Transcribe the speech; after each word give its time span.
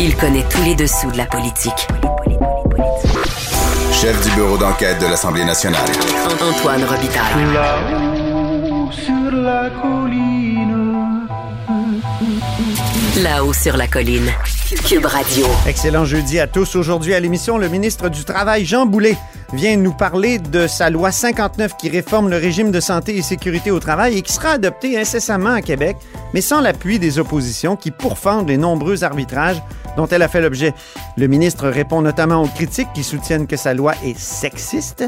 Il 0.00 0.16
connaît 0.16 0.44
tous 0.50 0.62
les 0.62 0.74
dessous 0.74 1.10
de 1.12 1.16
la 1.16 1.26
politique. 1.26 1.86
Chef 3.92 4.28
du 4.28 4.34
bureau 4.34 4.58
d'enquête 4.58 5.00
de 5.00 5.06
l'Assemblée 5.06 5.44
nationale. 5.44 5.88
Antoine 6.42 6.82
Robitaille. 6.84 7.52
Là-haut 7.52 8.90
sur 8.90 9.30
la 9.32 9.70
colline. 9.70 11.28
Là-haut 13.22 13.52
sur 13.52 13.76
la 13.76 13.86
colline. 13.86 14.30
Cube 14.84 15.06
Radio. 15.06 15.46
Excellent 15.66 16.04
jeudi 16.04 16.40
à 16.40 16.48
tous. 16.48 16.74
Aujourd'hui 16.74 17.14
à 17.14 17.20
l'émission, 17.20 17.56
le 17.56 17.68
ministre 17.68 18.08
du 18.08 18.24
Travail, 18.24 18.64
Jean 18.64 18.86
Boulet, 18.86 19.16
vient 19.52 19.76
nous 19.76 19.92
parler 19.92 20.38
de 20.38 20.66
sa 20.66 20.90
loi 20.90 21.12
59 21.12 21.76
qui 21.76 21.88
réforme 21.88 22.28
le 22.28 22.36
régime 22.36 22.72
de 22.72 22.80
santé 22.80 23.16
et 23.16 23.22
sécurité 23.22 23.70
au 23.70 23.78
travail 23.78 24.18
et 24.18 24.22
qui 24.22 24.32
sera 24.32 24.50
adoptée 24.50 24.98
incessamment 24.98 25.50
à 25.50 25.62
Québec, 25.62 25.96
mais 26.32 26.40
sans 26.40 26.60
l'appui 26.60 26.98
des 26.98 27.20
oppositions 27.20 27.76
qui 27.76 27.92
pourfendent 27.92 28.48
les 28.48 28.56
nombreux 28.56 29.04
arbitrages 29.04 29.62
dont 29.96 30.06
elle 30.06 30.22
a 30.22 30.28
fait 30.28 30.40
l'objet. 30.40 30.74
Le 31.16 31.26
ministre 31.26 31.68
répond 31.68 32.02
notamment 32.02 32.42
aux 32.42 32.48
critiques 32.48 32.92
qui 32.94 33.02
soutiennent 33.02 33.46
que 33.46 33.56
sa 33.56 33.74
loi 33.74 33.94
est 34.04 34.18
sexiste. 34.18 35.04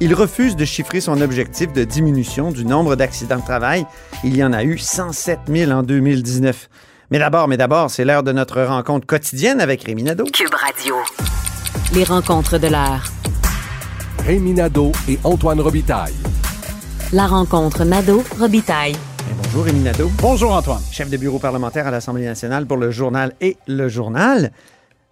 Il 0.00 0.14
refuse 0.14 0.56
de 0.56 0.64
chiffrer 0.64 1.00
son 1.00 1.20
objectif 1.20 1.72
de 1.72 1.84
diminution 1.84 2.50
du 2.50 2.64
nombre 2.64 2.96
d'accidents 2.96 3.38
de 3.38 3.44
travail. 3.44 3.86
Il 4.24 4.36
y 4.36 4.42
en 4.42 4.52
a 4.52 4.64
eu 4.64 4.78
107 4.78 5.40
000 5.48 5.70
en 5.70 5.82
2019. 5.82 6.68
Mais 7.10 7.18
d'abord, 7.18 7.46
mais 7.46 7.56
d'abord, 7.56 7.90
c'est 7.90 8.04
l'heure 8.04 8.22
de 8.22 8.32
notre 8.32 8.62
rencontre 8.62 9.06
quotidienne 9.06 9.60
avec 9.60 9.84
Rémi 9.84 10.02
Nadeau. 10.02 10.24
Cube 10.24 10.54
Radio. 10.54 10.96
Les 11.94 12.04
rencontres 12.04 12.58
de 12.58 12.68
l'heure. 12.68 13.04
Rémi 14.24 14.52
Nadeau 14.52 14.92
et 15.08 15.18
Antoine 15.24 15.60
Robitaille. 15.60 16.14
La 17.12 17.26
rencontre 17.26 17.84
Nadeau-Robitaille. 17.84 18.96
Bonjour. 19.54 20.10
Bonjour 20.22 20.52
Antoine. 20.52 20.80
Chef 20.90 21.10
de 21.10 21.18
bureau 21.18 21.38
parlementaire 21.38 21.86
à 21.86 21.90
l'Assemblée 21.90 22.24
nationale 22.24 22.64
pour 22.64 22.78
le 22.78 22.90
journal 22.90 23.34
et 23.42 23.58
le 23.66 23.86
journal. 23.86 24.50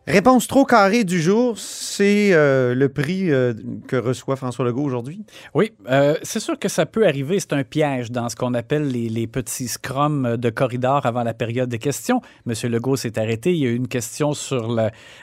Réponse 0.06 0.48
trop 0.48 0.64
carrée 0.64 1.04
du 1.04 1.20
jour, 1.20 1.58
c'est 1.58 2.32
euh, 2.32 2.74
le 2.74 2.88
prix 2.88 3.30
euh, 3.30 3.52
que 3.86 3.96
reçoit 3.96 4.34
François 4.34 4.64
Legault 4.64 4.82
aujourd'hui? 4.82 5.26
Oui, 5.52 5.72
euh, 5.90 6.16
c'est 6.22 6.40
sûr 6.40 6.58
que 6.58 6.70
ça 6.70 6.86
peut 6.86 7.06
arriver. 7.06 7.38
C'est 7.38 7.52
un 7.52 7.64
piège 7.64 8.10
dans 8.10 8.30
ce 8.30 8.34
qu'on 8.34 8.54
appelle 8.54 8.88
les, 8.88 9.26
petits 9.26 9.68
scrums 9.68 10.38
de 10.38 10.50
corridor 10.50 11.04
avant 11.04 11.22
la 11.22 11.34
période 11.34 11.68
des 11.68 11.78
questions. 11.78 12.22
Monsieur 12.46 12.70
Legault 12.70 12.96
s'est 12.96 13.18
arrêté. 13.18 13.52
Il 13.52 13.58
y 13.58 13.66
a 13.66 13.68
eu 13.68 13.76
une 13.76 13.88
question 13.88 14.32
sur 14.32 14.74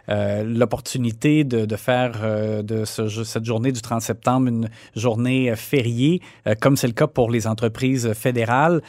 l'opportunité 0.08 1.44
de, 1.44 1.76
faire 1.76 2.64
de 2.64 2.86
ce, 2.86 3.10
cette 3.24 3.44
journée 3.44 3.72
du 3.72 3.82
30 3.82 4.02
septembre 4.02 4.48
une 4.48 4.70
journée 4.96 5.56
fériée, 5.56 6.22
comme 6.62 6.78
c'est 6.78 6.88
le 6.88 6.94
cas 6.94 7.08
pour 7.08 7.32
les 7.32 7.48
entreprises 7.48 8.14
fédérales, 8.14 8.82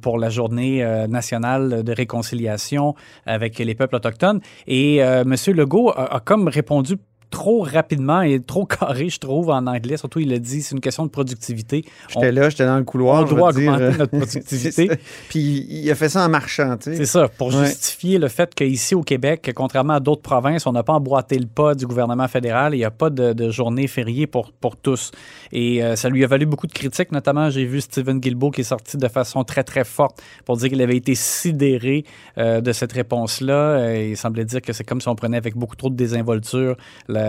pour 0.00 0.18
la 0.18 0.30
journée 0.30 0.82
nationale 1.08 1.84
de 1.84 1.92
réconciliation 1.92 2.94
avec 3.26 3.58
les 3.58 3.74
peuples 3.74 3.96
autochtones. 3.96 4.40
Et 4.66 5.02
M. 5.26 5.34
Legault 5.54 5.90
a, 5.90 6.14
a 6.14 6.20
comme 6.20 6.48
répondu 6.48 6.96
trop 7.30 7.62
rapidement 7.62 8.22
et 8.22 8.40
trop 8.40 8.66
carré, 8.66 9.08
je 9.08 9.18
trouve, 9.18 9.50
en 9.50 9.66
anglais. 9.66 9.96
Surtout, 9.96 10.20
il 10.20 10.32
a 10.32 10.38
dit, 10.38 10.62
c'est 10.62 10.74
une 10.74 10.80
question 10.80 11.04
de 11.04 11.10
productivité. 11.10 11.84
J'étais 12.08 12.32
là, 12.32 12.48
j'étais 12.48 12.66
dans 12.66 12.78
le 12.78 12.84
couloir. 12.84 13.22
On 13.22 13.24
doit 13.24 13.52
dire, 13.52 13.72
augmenter 13.72 13.98
notre 13.98 14.16
productivité. 14.16 14.90
Puis 15.28 15.66
il 15.68 15.90
a 15.90 15.94
fait 15.94 16.08
ça 16.08 16.24
en 16.24 16.28
marchant, 16.28 16.76
tu 16.76 16.90
sais. 16.90 16.96
C'est 16.96 17.06
ça, 17.06 17.28
pour 17.28 17.54
ouais. 17.54 17.66
justifier 17.66 18.18
le 18.18 18.28
fait 18.28 18.54
qu'ici 18.54 18.94
au 18.94 19.02
Québec, 19.02 19.50
contrairement 19.54 19.94
à 19.94 20.00
d'autres 20.00 20.22
provinces, 20.22 20.66
on 20.66 20.72
n'a 20.72 20.82
pas 20.82 20.94
emboîté 20.94 21.38
le 21.38 21.46
pas 21.46 21.74
du 21.74 21.86
gouvernement 21.86 22.28
fédéral. 22.28 22.74
Il 22.74 22.78
n'y 22.78 22.84
a 22.84 22.90
pas 22.90 23.10
de, 23.10 23.32
de, 23.32 23.50
journée 23.50 23.86
fériée 23.86 24.26
pour, 24.26 24.52
pour 24.52 24.76
tous. 24.76 25.10
Et 25.52 25.82
euh, 25.82 25.96
ça 25.96 26.08
lui 26.08 26.24
a 26.24 26.26
valu 26.26 26.46
beaucoup 26.46 26.66
de 26.66 26.72
critiques, 26.72 27.12
notamment, 27.12 27.50
j'ai 27.50 27.64
vu 27.64 27.80
Stephen 27.80 28.20
Guilbeault 28.20 28.50
qui 28.50 28.62
est 28.62 28.64
sorti 28.64 28.96
de 28.96 29.08
façon 29.08 29.44
très, 29.44 29.64
très 29.64 29.84
forte 29.84 30.22
pour 30.44 30.56
dire 30.56 30.68
qu'il 30.68 30.82
avait 30.82 30.96
été 30.96 31.14
sidéré 31.14 32.04
euh, 32.38 32.60
de 32.60 32.72
cette 32.72 32.92
réponse-là. 32.92 33.94
Il 33.96 34.16
semblait 34.16 34.44
dire 34.44 34.60
que 34.60 34.72
c'est 34.72 34.84
comme 34.84 35.00
si 35.00 35.08
on 35.08 35.14
prenait 35.14 35.36
avec 35.36 35.56
beaucoup 35.56 35.76
trop 35.76 35.90
de 35.90 35.96
désinvolture 35.96 36.76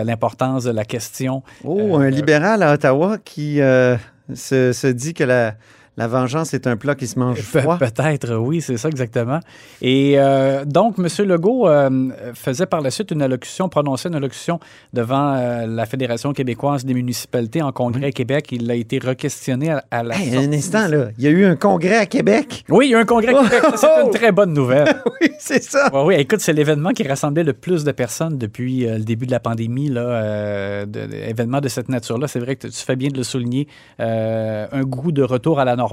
l'importance 0.04 0.64
de 0.64 0.70
la 0.70 0.84
question. 0.84 1.42
Oh, 1.64 1.96
un 1.96 2.10
libéral 2.10 2.62
à 2.62 2.72
Ottawa 2.72 3.18
qui 3.18 3.60
euh, 3.60 3.96
se, 4.34 4.72
se, 4.72 4.86
dit 4.86 5.14
que 5.14 5.24
la, 5.24 5.54
la 5.98 6.06
vengeance 6.06 6.54
est 6.54 6.68
un 6.68 6.76
plat 6.76 6.94
qui 6.94 7.08
se 7.08 7.18
mange 7.18 7.40
froid. 7.40 7.76
Pe 7.76 7.86
Peut-être, 7.90 8.36
oui, 8.36 8.60
c'est 8.60 8.76
ça 8.76 8.88
exactement. 8.88 9.40
Et 9.82 10.14
euh, 10.16 10.64
donc, 10.64 10.94
M. 10.96 11.08
Legault 11.26 11.66
euh, 11.66 12.10
faisait 12.34 12.66
par 12.66 12.82
la 12.82 12.92
suite 12.92 13.10
une 13.10 13.20
allocution, 13.20 13.68
prononçait 13.68 14.08
une 14.08 14.14
allocution 14.14 14.60
devant 14.92 15.34
euh, 15.34 15.66
la 15.66 15.86
Fédération 15.86 16.32
québécoise 16.32 16.84
des 16.84 16.94
municipalités 16.94 17.62
en 17.62 17.72
congrès 17.72 18.06
à 18.06 18.12
Québec. 18.12 18.46
Il 18.52 18.70
a 18.70 18.76
été 18.76 19.00
requestionné 19.00 19.72
à, 19.72 19.84
à 19.90 20.04
la 20.04 20.16
hey, 20.16 20.36
Un 20.36 20.52
instant, 20.52 20.86
là. 20.86 21.08
Il 21.18 21.24
y 21.24 21.26
a 21.26 21.30
eu 21.30 21.44
un 21.44 21.56
congrès 21.56 21.96
à 21.96 22.06
Québec? 22.06 22.64
Oui, 22.68 22.86
il 22.86 22.90
y 22.92 22.94
a 22.94 22.98
eu 22.98 23.00
un 23.00 23.04
congrès 23.04 23.34
à 23.34 23.42
Québec. 23.42 23.62
C'est 23.74 24.04
une 24.04 24.10
très 24.12 24.30
bonne 24.30 24.52
nouvelle. 24.52 25.02
oui, 25.20 25.30
c'est 25.40 25.64
ça. 25.64 25.92
Ouais, 25.92 26.02
oui, 26.04 26.14
écoute, 26.14 26.38
c'est 26.38 26.52
l'événement 26.52 26.90
qui 26.90 27.02
rassemblait 27.02 27.42
le 27.42 27.54
plus 27.54 27.82
de 27.82 27.90
personnes 27.90 28.38
depuis 28.38 28.86
le 28.86 29.00
début 29.02 29.26
de 29.26 29.32
la 29.32 29.40
pandémie, 29.40 29.88
là, 29.88 30.86
de, 30.86 31.06
de, 31.06 31.14
événement 31.28 31.60
de 31.60 31.66
cette 31.66 31.88
nature-là. 31.88 32.28
C'est 32.28 32.38
vrai 32.38 32.54
que 32.54 32.68
tu 32.68 32.84
fais 32.84 32.94
bien 32.94 33.08
de 33.08 33.16
le 33.16 33.24
souligner. 33.24 33.66
un 33.98 34.82
goût 34.84 35.10
de 35.10 35.24
retour 35.24 35.58
à 35.58 35.64
la 35.64 35.74
normale. 35.74 35.87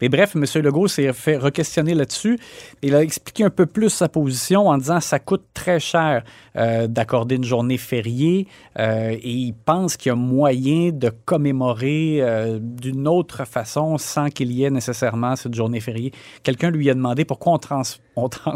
Mais 0.00 0.08
bref, 0.08 0.34
M. 0.34 0.44
Legault 0.62 0.88
s'est 0.88 1.12
fait 1.12 1.36
re-questionner 1.36 1.94
là-dessus. 1.94 2.38
Il 2.82 2.94
a 2.94 3.02
expliqué 3.02 3.44
un 3.44 3.50
peu 3.50 3.66
plus 3.66 3.90
sa 3.90 4.08
position 4.08 4.68
en 4.68 4.78
disant 4.78 4.98
que 4.98 5.04
ça 5.04 5.18
coûte 5.18 5.44
très 5.54 5.80
cher 5.80 6.24
euh, 6.56 6.86
d'accorder 6.86 7.36
une 7.36 7.44
journée 7.44 7.78
fériée 7.78 8.46
euh, 8.78 9.10
et 9.10 9.30
il 9.30 9.54
pense 9.54 9.96
qu'il 9.96 10.10
y 10.10 10.12
a 10.12 10.16
moyen 10.16 10.90
de 10.90 11.10
commémorer 11.24 12.18
euh, 12.20 12.58
d'une 12.60 13.06
autre 13.08 13.44
façon 13.44 13.98
sans 13.98 14.28
qu'il 14.30 14.52
y 14.52 14.64
ait 14.64 14.70
nécessairement 14.70 15.36
cette 15.36 15.54
journée 15.54 15.80
fériée. 15.80 16.12
Quelqu'un 16.42 16.70
lui 16.70 16.90
a 16.90 16.94
demandé 16.94 17.24
pourquoi 17.24 17.52
on, 17.52 17.58
trans, 17.58 17.82
on, 18.16 18.28
trans, 18.28 18.54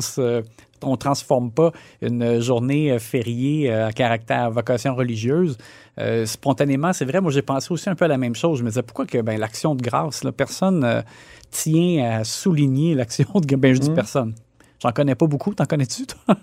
on 0.85 0.97
transforme 0.97 1.51
pas 1.53 1.71
une 2.01 2.41
journée 2.41 2.99
fériée 2.99 3.73
à 3.73 3.93
caractère 3.93 4.45
à 4.45 4.51
vocation 4.51 4.95
religieuse. 4.95 5.57
Euh, 5.99 6.25
spontanément, 6.25 6.93
c'est 6.93 7.05
vrai, 7.05 7.21
moi 7.21 7.31
j'ai 7.31 7.43
pensé 7.43 7.73
aussi 7.73 7.91
un 7.91 7.95
peu 7.95 8.07
à 8.07 8.09
la 8.09 8.19
même 8.19 8.35
chose. 8.35 8.59
Je 8.59 8.65
me 8.65 8.69
disais 8.69 8.83
pourquoi 8.83 9.05
que 9.07 9.21
ben, 9.21 9.39
l'action 9.39 9.75
de 9.75 9.83
grâce, 9.83 10.25
là, 10.25 10.33
personne 10.33 10.85
euh, 10.85 11.03
tient 11.51 12.05
à 12.11 12.25
souligner 12.25 12.95
l'action 12.95 13.27
de 13.35 13.57
ben, 13.57 13.75
je 13.75 13.81
dis 13.81 13.91
mmh. 13.91 13.95
personne. 13.95 14.35
J'en 14.83 14.91
connais 14.91 15.15
pas 15.15 15.27
beaucoup. 15.27 15.55
T'en 15.55 15.65
connais-tu, 15.65 16.07
toi? 16.07 16.37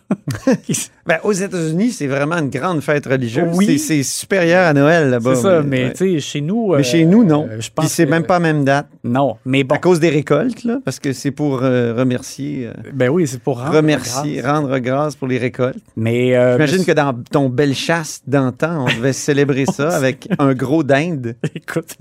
ben, 1.05 1.17
aux 1.23 1.33
États-Unis, 1.33 1.91
c'est 1.91 2.07
vraiment 2.07 2.37
une 2.37 2.49
grande 2.49 2.79
fête 2.81 3.05
religieuse. 3.05 3.49
Oui. 3.53 3.77
C'est 3.77 4.01
supérieur 4.03 4.65
à 4.65 4.73
Noël 4.73 5.09
là-bas. 5.09 5.35
C'est 5.35 5.41
ça, 5.41 5.61
mais, 5.61 5.87
mais 5.87 5.93
tu 5.93 6.13
sais, 6.13 6.19
chez 6.19 6.41
nous. 6.41 6.73
Mais 6.75 6.83
chez 6.83 7.03
nous, 7.03 7.25
non. 7.25 7.47
Euh, 7.49 7.59
je 7.59 7.69
pense 7.69 7.85
Puis 7.85 7.93
c'est 7.93 8.05
même 8.05 8.23
pas 8.23 8.35
la 8.35 8.39
même 8.39 8.63
date. 8.63 8.87
Non, 9.03 9.35
mais 9.43 9.65
bon. 9.65 9.75
À 9.75 9.77
cause 9.77 9.99
des 9.99 10.09
récoltes, 10.09 10.63
là, 10.63 10.79
parce 10.85 10.99
que 10.99 11.11
c'est 11.11 11.31
pour 11.31 11.63
euh, 11.63 11.93
remercier. 11.93 12.67
Euh, 12.67 12.73
ben 12.93 13.09
oui, 13.09 13.27
c'est 13.27 13.41
pour 13.41 13.59
rendre 13.59 13.75
remercier, 13.75 14.37
grâce. 14.37 14.51
rendre 14.51 14.77
grâce 14.79 15.15
pour 15.15 15.27
les 15.27 15.37
récoltes. 15.37 15.83
Mais. 15.97 16.37
Euh, 16.37 16.53
J'imagine 16.53 16.85
que 16.85 16.91
dans 16.93 17.13
ton 17.31 17.49
belle 17.49 17.75
chasse 17.75 18.21
d'antan, 18.25 18.85
on 18.85 18.95
devait 18.95 19.13
célébrer 19.29 19.65
ça 19.65 19.89
avec 19.95 20.29
un 20.39 20.53
gros 20.53 20.83
dinde. 20.83 21.35
Écoute, 21.55 21.97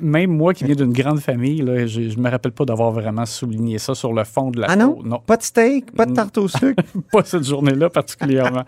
même 0.00 0.30
moi 0.30 0.54
qui 0.54 0.64
viens 0.64 0.76
d'une 0.76 0.92
grande 0.92 1.20
famille, 1.20 1.60
là, 1.60 1.86
je, 1.86 2.08
je 2.08 2.18
me 2.18 2.30
rappelle 2.30 2.52
pas 2.52 2.64
d'avoir 2.64 2.90
vraiment 2.92 3.26
souligné 3.26 3.78
ça 3.78 3.94
sur 3.94 4.14
le 4.14 4.24
fond 4.24 4.50
de 4.50 4.60
la 4.60 4.68
Ah 4.70 4.76
non? 4.76 4.98
non. 5.04 5.20
Pas 5.26 5.36
de 5.36 5.42
steak? 5.42 5.73
Pas 5.82 6.06
de 6.06 6.12
tarte 6.14 6.38
au 6.38 6.48
sucre. 6.48 6.82
pas 7.12 7.22
cette 7.24 7.44
journée-là 7.44 7.90
particulièrement. 7.90 8.64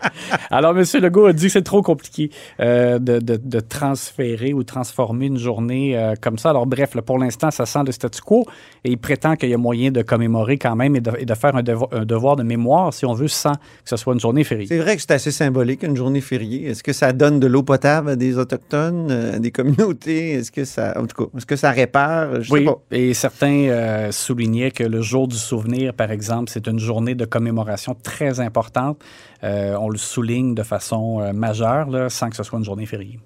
Alors, 0.49 0.77
M. 0.77 0.83
Legault 1.01 1.25
a 1.27 1.33
dit 1.33 1.45
que 1.47 1.51
c'est 1.51 1.61
trop 1.61 1.81
compliqué 1.81 2.29
euh, 2.59 2.99
de, 2.99 3.19
de- 3.19 3.39
de 3.43 3.59
transférer 3.59 4.53
ou 4.53 4.63
transformer 4.63 5.27
une 5.27 5.37
journée 5.37 5.97
euh, 5.97 6.13
comme 6.21 6.37
ça. 6.37 6.49
Alors, 6.49 6.65
bref, 6.65 6.95
là, 6.95 7.01
pour 7.01 7.17
l'instant, 7.19 7.51
ça 7.51 7.65
sent 7.65 7.79
le 7.85 7.91
statu 7.91 8.21
quo 8.21 8.45
et 8.83 8.91
il 8.91 8.97
prétend 8.97 9.35
qu'il 9.35 9.49
y 9.49 9.53
a 9.53 9.57
moyen 9.57 9.91
de 9.91 10.01
commémorer 10.01 10.57
quand 10.57 10.75
même 10.75 10.95
et 10.95 11.01
de, 11.01 11.11
et 11.19 11.25
de 11.25 11.33
faire 11.33 11.55
un 11.55 11.63
devoir, 11.63 11.89
un 11.93 12.05
devoir 12.05 12.35
de 12.35 12.43
mémoire, 12.43 12.93
si 12.93 13.05
on 13.05 13.13
veut, 13.13 13.27
sans 13.27 13.53
que 13.53 13.59
ce 13.85 13.97
soit 13.97 14.13
une 14.13 14.19
journée 14.19 14.43
fériée. 14.43 14.67
C'est 14.67 14.79
vrai 14.79 14.95
que 14.95 15.01
c'est 15.01 15.11
assez 15.11 15.31
symbolique, 15.31 15.83
une 15.83 15.95
journée 15.95 16.21
fériée. 16.21 16.65
Est-ce 16.67 16.83
que 16.83 16.93
ça 16.93 17.13
donne 17.13 17.39
de 17.39 17.47
l'eau 17.47 17.63
potable 17.63 18.09
à 18.09 18.15
des 18.15 18.37
Autochtones, 18.37 19.07
euh, 19.11 19.35
à 19.35 19.39
des 19.39 19.51
communautés? 19.51 20.31
Est-ce 20.33 20.51
que 20.51 20.65
ça, 20.65 20.93
en 20.99 21.05
tout 21.05 21.23
cas, 21.25 21.29
est-ce 21.37 21.45
que 21.45 21.55
ça 21.55 21.71
répare? 21.71 22.41
Je 22.41 22.47
sais 22.47 22.53
Oui, 22.53 22.65
pas. 22.65 22.77
et 22.91 23.13
certains 23.13 23.67
euh, 23.69 24.11
soulignaient 24.11 24.71
que 24.71 24.83
le 24.83 25.01
jour 25.01 25.27
du 25.27 25.35
souvenir, 25.37 25.93
par 25.93 26.11
exemple, 26.11 26.49
c'est 26.51 26.67
une 26.67 26.79
journée 26.79 26.96
de 27.01 27.25
commémoration 27.25 27.95
très 27.95 28.39
importante. 28.39 29.01
Euh, 29.43 29.75
on 29.79 29.89
le 29.89 29.97
souligne 29.97 30.55
de 30.55 30.63
façon 30.63 31.21
euh, 31.21 31.33
majeure, 31.33 31.89
là, 31.89 32.09
sans 32.09 32.29
que 32.29 32.35
ce 32.35 32.43
soit 32.43 32.59
une 32.59 32.65
journée 32.65 32.85
fériée. 32.85 33.19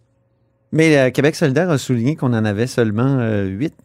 Mais 0.74 0.98
euh, 0.98 1.10
Québec 1.12 1.36
solidaire 1.36 1.70
a 1.70 1.78
souligné 1.78 2.16
qu'on 2.16 2.34
en 2.34 2.46
avait 2.46 2.68
seulement 2.68 3.18
euh, 3.20 3.46
huit 3.46 3.76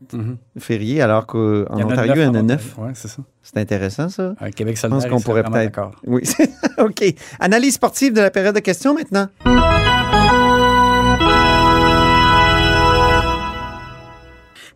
fériés, 0.59 1.03
alors 1.03 1.27
qu'en 1.27 1.65
Ontario, 1.69 2.13
il 2.15 2.23
y 2.23 2.27
en 2.27 2.35
a 2.35 2.43
neuf. 2.43 2.77
Ouais, 2.79 2.93
c'est 2.95 3.09
ça. 3.09 3.23
C'est 3.43 3.57
intéressant, 3.59 4.09
ça. 4.09 4.35
Euh, 4.41 4.51
Québec 4.55 4.77
Je 4.77 4.83
solidaire, 4.83 5.11
pense 5.11 5.11
qu'on 5.11 5.21
pourrait 5.21 5.43
peut-être. 5.43 5.91
Oui. 6.07 6.23
OK. 6.79 7.05
Analyse 7.41 7.75
sportive 7.75 8.13
de 8.13 8.21
la 8.21 8.31
période 8.31 8.55
de 8.55 8.61
questions 8.61 8.95
maintenant. 8.95 9.27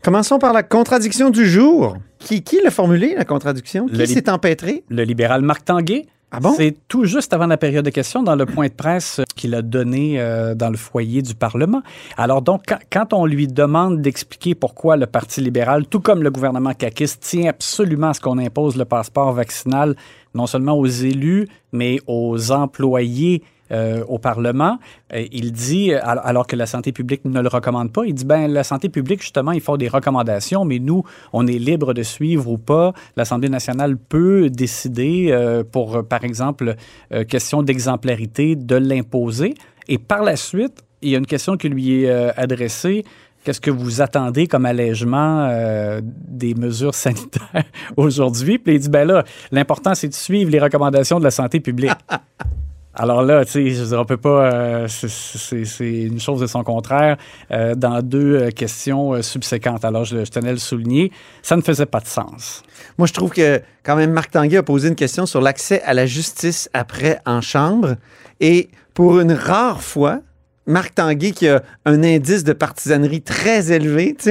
Commençons 0.03 0.39
par 0.39 0.55
la 0.55 0.63
contradiction 0.63 1.29
du 1.29 1.45
jour. 1.47 1.99
Qui, 2.19 2.43
qui 2.43 2.59
l'a 2.65 2.71
formulé, 2.71 3.15
la 3.15 3.27
contradiction? 3.27 3.87
Qui 3.87 4.07
s'est 4.07 4.31
empêtré? 4.31 4.83
Le 4.89 5.03
libéral 5.03 5.43
Marc 5.43 5.67
Tanguay. 5.67 6.07
Ah 6.31 6.41
bon? 6.41 6.55
C'est 6.57 6.75
tout 6.89 7.05
juste 7.05 7.35
avant 7.35 7.47
la 7.47 7.59
période 7.59 7.85
de 7.85 7.91
questions 7.91 8.23
dans 8.23 8.35
le 8.35 8.47
point 8.47 8.69
de 8.69 8.73
presse 8.73 9.21
qu'il 9.37 9.55
a 9.55 9.61
donné 9.61 10.19
euh, 10.19 10.55
dans 10.55 10.71
le 10.71 10.79
foyer 10.79 11.21
du 11.21 11.35
Parlement. 11.35 11.83
Alors 12.17 12.41
donc, 12.41 12.63
quand, 12.67 12.79
quand 12.91 13.13
on 13.13 13.27
lui 13.27 13.47
demande 13.47 14.01
d'expliquer 14.01 14.55
pourquoi 14.55 14.97
le 14.97 15.07
Parti 15.07 15.43
libéral, 15.43 15.87
tout 15.87 16.01
comme 16.01 16.23
le 16.23 16.31
gouvernement 16.31 16.73
caquiste, 16.73 17.21
tient 17.21 17.51
absolument 17.51 18.09
à 18.09 18.15
ce 18.15 18.21
qu'on 18.21 18.39
impose 18.39 18.79
le 18.79 18.87
passeport 18.87 19.35
vaccinal, 19.35 19.97
non 20.35 20.47
seulement 20.47 20.79
aux 20.79 20.87
élus, 20.87 21.47
mais 21.73 21.99
aux 22.07 22.53
employés 22.53 23.43
euh, 23.73 24.05
au 24.09 24.19
Parlement, 24.19 24.79
euh, 25.13 25.25
il 25.33 25.53
dit, 25.53 25.93
al- 25.95 26.21
alors 26.25 26.47
que 26.47 26.57
la 26.57 26.67
santé 26.67 26.93
publique 26.93 27.25
ne 27.25 27.41
le 27.41 27.49
recommande 27.49 27.93
pas, 27.93 28.03
il 28.07 28.15
dit, 28.15 28.25
ben 28.25 28.47
la 28.53 28.65
santé 28.65 28.89
publique, 28.89 29.23
justement, 29.23 29.53
ils 29.53 29.61
font 29.61 29.77
des 29.77 29.89
recommandations, 29.89 30.65
mais 30.65 30.79
nous, 30.79 31.03
on 31.33 31.47
est 31.47 31.59
libre 31.59 31.95
de 31.95 32.03
suivre 32.03 32.49
ou 32.51 32.59
pas. 32.59 32.93
L'Assemblée 33.17 33.49
nationale 33.49 33.97
peut 33.97 34.51
décider, 34.51 35.29
euh, 35.31 35.63
pour, 35.65 35.97
euh, 35.97 36.03
par 36.03 36.25
exemple, 36.25 36.75
euh, 37.13 37.25
question 37.25 37.63
d'exemplarité, 37.63 38.57
de 38.57 38.77
l'imposer. 38.77 39.55
Et 39.89 39.99
par 39.99 40.23
la 40.23 40.37
suite, 40.37 40.83
il 41.03 41.11
y 41.11 41.15
a 41.15 41.19
une 41.19 41.27
question 41.27 41.57
qui 41.57 41.69
lui 41.69 42.05
est 42.05 42.11
euh, 42.11 42.31
adressée. 42.37 43.05
Qu'est-ce 43.43 43.61
que 43.61 43.71
vous 43.71 44.03
attendez 44.03 44.47
comme 44.47 44.67
allègement 44.67 45.47
euh, 45.49 46.03
des 46.05 46.55
mesures 46.55 46.95
sanitaires 47.07 47.65
aujourd'hui? 47.97 48.59
Puis 48.59 48.75
il 48.75 48.81
dit, 48.81 48.89
ben 48.91 49.07
là, 49.09 49.25
l'important, 49.51 49.95
c'est 49.95 50.09
de 50.09 50.15
suivre 50.15 50.51
les 50.51 50.61
recommandations 50.61 51.19
de 51.19 51.25
la 51.25 51.31
santé 51.31 51.59
publique. 51.61 51.91
Alors 53.03 53.23
là, 53.23 53.47
tu 53.47 53.75
sais, 53.75 53.97
on 53.97 54.05
peut 54.05 54.19
pas. 54.19 54.53
euh, 54.53 54.87
c'est- 54.89 55.81
une 55.81 56.21
chose 56.21 56.39
de 56.43 56.47
son 56.47 56.63
contraire 56.63 57.17
euh, 57.51 57.75
dans 57.75 58.03
deux 58.03 58.35
euh, 58.37 58.51
questions 58.51 59.23
subséquentes. 59.23 59.87
Alors, 59.87 60.05
je, 60.05 60.23
je 60.23 60.31
tenais 60.31 60.51
à 60.51 60.53
le 60.53 60.59
souligner. 60.59 61.11
Ça 61.41 61.57
ne 61.57 61.63
faisait 61.63 61.87
pas 61.87 62.01
de 62.01 62.07
sens. 62.07 62.63
Moi, 62.99 63.07
je 63.07 63.15
trouve 63.15 63.31
que 63.31 63.63
quand 63.83 63.97
même 63.97 64.13
Marc 64.13 64.33
Tanguay 64.33 64.59
a 64.59 64.63
posé 64.63 64.89
une 64.89 64.97
question 64.97 65.25
sur 65.25 65.41
l'accès 65.41 65.81
à 65.87 65.95
la 65.95 66.05
justice 66.05 66.69
après 66.75 67.21
en 67.25 67.41
chambre. 67.41 67.95
Et 68.39 68.69
pour 68.93 69.19
une 69.19 69.33
rare 69.33 69.81
fois, 69.83 70.21
Marc 70.67 70.95
Tanguay, 70.95 71.33
qui 71.33 71.49
a 71.49 71.63
un 71.85 72.03
indice 72.05 72.45
de 72.45 72.53
partisanerie 72.53 73.23
très 73.23 73.73
élevé, 73.73 74.15
tu 74.19 74.31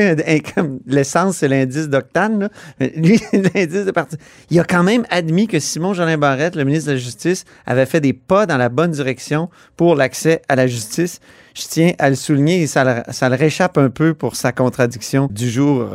comme 0.54 0.80
l'essence, 0.86 1.38
c'est 1.38 1.48
l'indice 1.48 1.90
d'octane. 1.90 2.50
Mais 2.80 2.94
lui, 2.96 3.20
l'indice 3.34 3.86
de 3.86 3.92
partisanerie, 3.92 4.28
il 4.50 4.60
a 4.60 4.64
quand 4.64 4.84
même 4.84 5.06
admis 5.10 5.48
que 5.48 5.60
Simon 5.60 5.94
Jolin 5.94 6.18
Barrette, 6.18 6.56
le 6.56 6.64
ministre 6.64 6.88
de 6.88 6.94
la 6.94 7.00
Justice, 7.00 7.46
avait 7.66 7.86
fait 7.86 8.00
des 8.00 8.14
pas 8.14 8.46
dans 8.46 8.58
la 8.58 8.70
bonne 8.70 8.92
direction 8.92 9.50
pour 9.76 9.96
l'accès 9.96 10.42
à 10.48 10.56
la 10.56 10.68
justice. 10.68 11.20
Je 11.54 11.64
tiens 11.68 11.92
à 12.00 12.10
le 12.10 12.16
souligner 12.16 12.62
et 12.62 12.68
ça 12.68 12.84
le, 12.84 13.12
ça 13.12 13.30
le 13.30 13.36
réchappe 13.36 13.78
un 13.78 13.90
peu 13.90 14.14
pour 14.14 14.36
sa 14.36 14.52
contradiction 14.52 15.28
du 15.32 15.50
jour. 15.50 15.90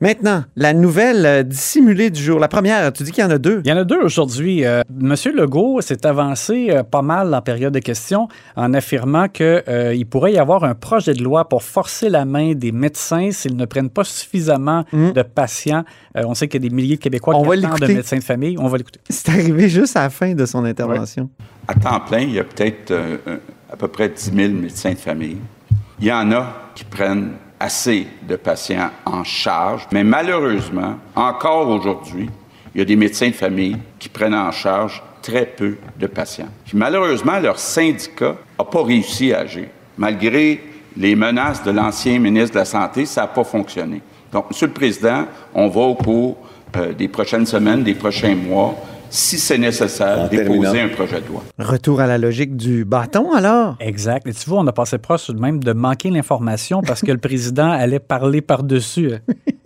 Maintenant, 0.00 0.44
la 0.56 0.74
nouvelle 0.74 1.24
euh, 1.24 1.42
dissimulée 1.42 2.10
du 2.10 2.20
jour. 2.20 2.38
La 2.38 2.48
première, 2.48 2.92
tu 2.92 3.04
dis 3.04 3.12
qu'il 3.12 3.22
y 3.22 3.26
en 3.26 3.30
a 3.30 3.38
deux. 3.38 3.62
Il 3.64 3.70
y 3.70 3.72
en 3.72 3.76
a 3.76 3.84
deux 3.84 4.00
aujourd'hui. 4.00 4.64
Euh, 4.64 4.82
Monsieur 4.92 5.32
Legault 5.32 5.80
s'est 5.80 6.04
avancé 6.04 6.68
euh, 6.70 6.82
pas 6.82 7.00
mal 7.00 7.32
en 7.32 7.40
période 7.40 7.72
de 7.72 7.78
questions 7.78 8.28
en 8.56 8.74
affirmant 8.74 9.28
qu'il 9.28 10.06
pourrait 10.10 10.32
y 10.32 10.38
avoir 10.38 10.64
un 10.64 10.74
projet 10.74 11.14
de 11.14 11.22
loi 11.22 11.48
pour 11.48 11.62
forcer 11.62 12.10
la 12.10 12.24
main 12.24 12.54
des 12.54 12.72
médecins 12.72 13.30
s'ils 13.30 13.56
ne 13.56 13.64
prennent 13.64 13.88
pas 13.88 14.04
suffisamment 14.04 14.84
de 14.92 15.22
patients. 15.22 15.84
Euh, 16.16 16.24
on 16.26 16.34
sait 16.34 16.48
qu'il 16.48 16.62
y 16.62 16.66
a 16.66 16.68
des 16.68 16.74
milliers 16.74 16.96
de 16.96 17.00
Québécois. 17.00 17.34
On 17.36 17.42
qui 17.48 17.64
attendent 17.64 17.80
de 17.80 17.86
médecins 17.86 18.18
de 18.18 18.22
famille. 18.22 18.56
On 18.58 18.68
va 18.68 18.78
l'écouter. 18.78 19.00
C'est 19.08 19.28
arrivé 19.30 19.68
juste 19.68 19.96
à 19.96 20.02
la 20.02 20.10
fin 20.10 20.34
de 20.34 20.46
son 20.46 20.64
intervention. 20.64 21.28
À 21.66 21.74
temps 21.74 22.00
plein, 22.00 22.20
il 22.20 22.32
y 22.32 22.38
a 22.38 22.44
peut-être 22.44 22.90
euh, 22.90 23.16
euh, 23.26 23.38
à 23.72 23.76
peu 23.76 23.88
près 23.88 24.08
10 24.08 24.32
000 24.34 24.52
médecins 24.52 24.92
de 24.92 24.98
famille. 24.98 25.38
Il 26.00 26.06
y 26.06 26.12
en 26.12 26.30
a 26.32 26.70
qui 26.74 26.84
prennent 26.84 27.32
assez 27.58 28.06
de 28.28 28.36
patients 28.36 28.90
en 29.04 29.24
charge, 29.24 29.86
mais 29.92 30.04
malheureusement, 30.04 30.96
encore 31.14 31.68
aujourd'hui, 31.68 32.28
il 32.74 32.78
y 32.78 32.82
a 32.82 32.84
des 32.84 32.96
médecins 32.96 33.28
de 33.28 33.34
famille 33.34 33.76
qui 33.98 34.08
prennent 34.08 34.34
en 34.34 34.50
charge 34.50 35.02
très 35.22 35.46
peu 35.46 35.76
de 35.98 36.06
patients. 36.06 36.48
Puis 36.66 36.76
malheureusement, 36.76 37.38
leur 37.38 37.58
syndicat 37.58 38.36
n'a 38.58 38.64
pas 38.64 38.82
réussi 38.82 39.32
à 39.32 39.40
agir. 39.40 39.68
Malgré 39.96 40.60
les 40.96 41.16
menaces 41.16 41.62
de 41.62 41.70
l'ancien 41.70 42.18
ministre 42.18 42.54
de 42.54 42.58
la 42.58 42.64
Santé, 42.64 43.06
ça 43.06 43.22
n'a 43.22 43.26
pas 43.28 43.44
fonctionné. 43.44 44.02
Donc, 44.32 44.50
Monsieur 44.50 44.66
le 44.66 44.72
Président, 44.72 45.26
on 45.54 45.68
va 45.68 45.80
au 45.80 45.94
cours 45.94 46.36
euh, 46.76 46.92
des 46.92 47.08
prochaines 47.08 47.46
semaines, 47.46 47.82
des 47.84 47.94
prochains 47.94 48.34
mois, 48.34 48.74
si 49.14 49.38
c'est 49.38 49.58
nécessaire, 49.58 50.28
déposer 50.28 50.80
un 50.80 50.88
projet 50.88 51.20
de 51.20 51.28
loi. 51.28 51.44
Retour 51.58 52.00
à 52.00 52.06
la 52.08 52.18
logique 52.18 52.56
du 52.56 52.84
bâton, 52.84 53.32
alors? 53.32 53.76
Exact. 53.78 54.26
Et 54.26 54.32
tu 54.32 54.50
vois, 54.50 54.58
on 54.58 54.66
a 54.66 54.72
passé 54.72 54.98
proche 54.98 55.30
même 55.30 55.62
de 55.62 55.72
manquer 55.72 56.10
l'information 56.10 56.82
parce 56.82 57.00
que 57.00 57.12
le 57.12 57.18
président 57.28 57.70
allait 57.70 58.00
parler 58.00 58.40
par-dessus. 58.40 59.12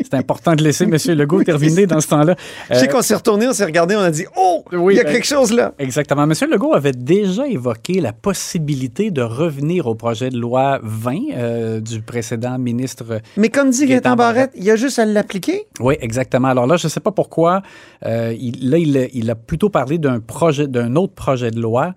C'est 0.00 0.14
important 0.14 0.54
de 0.54 0.62
laisser 0.62 0.84
M. 0.84 0.96
Legault 1.16 1.42
terminer 1.42 1.86
dans 1.86 2.00
ce 2.00 2.08
temps-là. 2.08 2.36
Je 2.70 2.76
sais 2.76 2.88
Euh, 2.88 2.92
qu'on 2.92 3.02
s'est 3.02 3.14
retourné, 3.16 3.48
on 3.48 3.52
s'est 3.52 3.64
regardé, 3.64 3.96
on 3.96 4.00
a 4.00 4.10
dit 4.10 4.26
Oh, 4.36 4.64
Oui, 4.72 4.94
il 4.94 4.96
y 4.96 5.00
a 5.00 5.04
ben- 5.04 5.12
quelque 5.12 5.26
chose 5.26 5.52
là. 5.52 5.72
Exactement. 5.78 6.22
M. 6.22 6.32
Legault 6.50 6.72
avait 6.74 6.92
déjà 6.92 7.46
évoqué 7.48 8.00
la 8.00 8.12
possibilité 8.12 9.10
de 9.10 9.22
revenir 9.22 9.86
au 9.86 9.94
projet 9.94 10.30
de 10.30 10.38
loi 10.38 10.78
20 10.82 11.16
euh, 11.36 11.80
du 11.80 12.00
précédent 12.00 12.58
ministre. 12.58 13.04
Mais 13.36 13.48
comme 13.48 13.70
dit 13.70 13.86
Gaétan 13.86 14.10
Gaëtan 14.10 14.16
Barrette, 14.16 14.52
il 14.56 14.64
y 14.64 14.70
a 14.70 14.76
juste 14.76 14.98
à 14.98 15.04
l'appliquer. 15.04 15.66
Oui, 15.80 15.96
exactement. 16.00 16.48
Alors 16.48 16.66
là, 16.66 16.76
je 16.76 16.86
ne 16.86 16.90
sais 16.90 17.00
pas 17.00 17.10
pourquoi. 17.12 17.62
euh, 18.06 18.34
il, 18.38 18.70
là, 18.70 18.78
il, 18.78 19.08
il 19.14 19.30
a 19.30 19.34
plutôt 19.34 19.68
parlé 19.68 19.98
d'un 19.98 20.20
projet, 20.20 20.66
d'un 20.68 20.94
autre 20.96 21.14
projet 21.14 21.50
de 21.50 21.60
loi. 21.60 21.94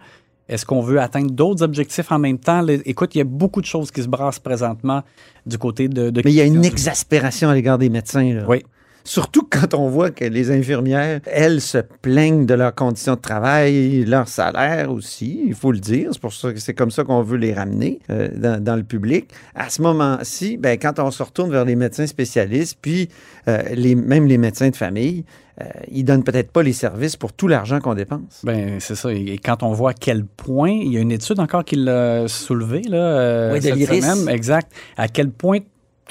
Est-ce 0.51 0.65
qu'on 0.65 0.81
veut 0.81 0.99
atteindre 0.99 1.31
d'autres 1.31 1.63
objectifs 1.63 2.11
en 2.11 2.19
même 2.19 2.37
temps? 2.37 2.61
Les- 2.61 2.81
écoute, 2.85 3.15
il 3.15 3.19
y 3.19 3.21
a 3.21 3.25
beaucoup 3.25 3.61
de 3.61 3.65
choses 3.65 3.89
qui 3.89 4.03
se 4.03 4.07
brassent 4.07 4.39
présentement 4.39 5.01
du 5.45 5.57
côté 5.57 5.87
de. 5.87 6.09
de 6.09 6.21
Mais 6.25 6.31
il 6.31 6.35
y 6.35 6.41
a 6.41 6.45
une 6.45 6.65
exaspération 6.65 7.49
à 7.49 7.53
l'égard 7.55 7.77
des 7.77 7.89
médecins. 7.89 8.33
Là. 8.33 8.43
Oui. 8.47 8.63
Surtout 9.03 9.47
quand 9.49 9.73
on 9.73 9.89
voit 9.89 10.11
que 10.11 10.25
les 10.25 10.51
infirmières, 10.51 11.21
elles, 11.25 11.61
se 11.61 11.79
plaignent 12.01 12.45
de 12.45 12.53
leurs 12.53 12.75
conditions 12.75 13.15
de 13.15 13.19
travail, 13.19 14.05
leur 14.05 14.27
salaire 14.27 14.91
aussi, 14.91 15.43
il 15.47 15.55
faut 15.55 15.71
le 15.71 15.79
dire. 15.79 16.09
C'est 16.11 16.21
pour 16.21 16.33
ça 16.33 16.51
que 16.53 16.59
c'est 16.59 16.73
comme 16.73 16.91
ça 16.91 17.03
qu'on 17.03 17.21
veut 17.21 17.37
les 17.37 17.53
ramener 17.53 17.99
euh, 18.09 18.29
dans, 18.35 18.63
dans 18.63 18.75
le 18.75 18.83
public. 18.83 19.29
À 19.55 19.69
ce 19.69 19.81
moment-ci, 19.81 20.57
ben, 20.57 20.77
quand 20.77 20.99
on 20.99 21.11
se 21.11 21.21
retourne 21.21 21.51
vers 21.51 21.65
les 21.65 21.75
médecins 21.75 22.07
spécialistes, 22.07 22.77
puis 22.81 23.09
euh, 23.47 23.61
les, 23.73 23.95
même 23.95 24.27
les 24.27 24.37
médecins 24.37 24.69
de 24.69 24.75
famille, 24.75 25.25
euh, 25.61 25.65
ils 25.91 26.03
donnent 26.03 26.23
peut-être 26.23 26.51
pas 26.51 26.63
les 26.63 26.73
services 26.73 27.15
pour 27.15 27.33
tout 27.33 27.47
l'argent 27.47 27.79
qu'on 27.79 27.93
dépense. 27.93 28.41
Ben, 28.43 28.79
c'est 28.79 28.95
ça. 28.95 29.11
Et 29.11 29.37
quand 29.37 29.63
on 29.63 29.73
voit 29.73 29.91
à 29.91 29.93
quel 29.93 30.25
point, 30.25 30.71
il 30.71 30.93
y 30.93 30.97
a 30.97 31.01
une 31.01 31.11
étude 31.11 31.39
encore 31.39 31.65
qui 31.65 31.75
l'a 31.75 32.27
soulevé, 32.27 32.81
là, 32.87 32.97
euh, 32.97 33.53
Oui, 33.53 33.61
cette 33.61 33.77
semaine, 33.77 34.29
exact, 34.29 34.71
à 34.97 35.07
quel 35.07 35.29
point 35.29 35.59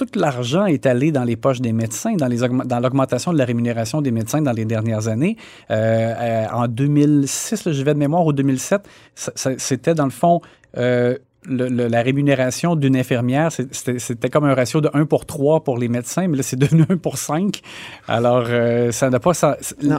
tout 0.07 0.19
l'argent 0.19 0.64
est 0.64 0.87
allé 0.87 1.12
dans 1.12 1.25
les 1.25 1.37
poches 1.37 1.61
des 1.61 1.73
médecins, 1.73 2.14
dans, 2.16 2.80
l'augmentation 2.80 3.33
de 3.33 3.38
la 3.38 3.45
rémunération 3.45 4.00
des 4.00 4.11
médecins 4.11 4.40
dans 4.40 4.52
les 4.52 4.64
dernières 4.64 5.09
années. 5.09 5.37
Euh, 5.71 5.75
euh, 5.75 6.47
en 6.52 6.69
2006, 6.69 7.66
là, 7.66 7.73
je 7.73 7.83
vais 7.83 7.92
de 7.92 7.99
mémoire, 7.99 8.25
ou 8.25 8.33
2007, 8.33 8.83
ça- 9.14 9.33
ça- 9.35 9.59
c'était 9.59 9.95
dans 9.95 10.04
le 10.04 10.11
fond 10.11 10.40
euh, 10.76 11.19
le- 11.49 11.68
le- 11.68 11.87
la 11.88 12.02
rémunération 12.02 12.76
d'une 12.76 12.97
infirmière, 12.97 13.50
c'était 13.52 14.28
comme 14.28 14.44
un 14.44 14.54
ratio 14.54 14.80
de 14.80 14.90
1 14.92 15.06
pour 15.06 15.25
3 15.26 15.64
pour 15.64 15.78
les 15.78 15.88
médecins, 15.88 16.28
mais 16.28 16.37
là, 16.37 16.42
c'est 16.42 16.59
devenu 16.59 16.85
1 16.88 16.97
pour 16.99 17.16
5. 17.18 17.61
Alors, 18.09 18.44
euh, 18.49 18.92
ça 18.92 19.09
n'a 19.11 19.18
pas. 19.20 19.32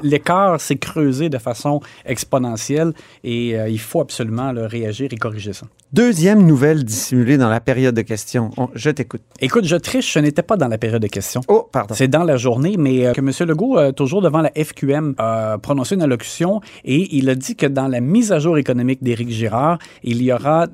L'écart 0.04 0.62
s'est 0.62 0.76
creusé 0.78 1.30
de 1.30 1.38
façon 1.38 1.82
exponentielle 2.06 2.94
et 3.24 3.58
euh, 3.58 3.68
il 3.70 3.80
faut 3.80 4.02
absolument 4.02 4.52
là, 4.52 4.68
réagir 4.68 5.10
et 5.12 5.18
corriger 5.18 5.54
ça. 5.54 5.66
Deuxième 5.94 6.46
nouvelle 6.46 6.86
dissimulée 6.86 7.38
dans 7.38 7.50
la 7.50 7.60
période 7.60 7.96
de 7.96 8.02
questions. 8.02 8.52
On- 8.58 8.70
je 8.76 8.90
t'écoute. 8.92 9.22
Écoute, 9.42 9.66
je 9.66 9.76
triche, 9.76 10.14
ce 10.14 10.20
n'était 10.20 10.44
pas 10.44 10.56
dans 10.56 10.70
la 10.70 10.78
période 10.78 11.02
de 11.02 11.08
questions. 11.08 11.42
Oh, 11.50 11.68
pardon. 11.70 11.94
C'est 11.96 12.08
dans 12.08 12.24
la 12.24 12.38
journée, 12.38 12.76
mais 12.78 13.08
euh, 13.08 13.14
que 13.14 13.20
M. 13.20 13.32
Legault, 13.50 13.92
toujours 13.94 14.22
devant 14.22 14.42
la 14.42 14.52
FQM, 14.56 15.16
a 15.18 15.58
prononcé 15.62 15.96
une 15.96 16.02
allocution 16.04 16.62
et 16.86 17.16
il 17.18 17.30
a 17.30 17.36
dit 17.36 17.56
que 17.56 17.66
dans 17.66 17.88
la 17.90 18.00
mise 18.00 18.32
à 18.32 18.40
jour 18.40 18.58
économique 18.58 19.04
d'Éric 19.04 19.30
Girard, 19.32 19.80
il 20.04 20.22
y 20.22 20.32
aura 20.32 20.68